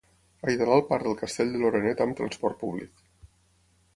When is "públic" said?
2.65-3.07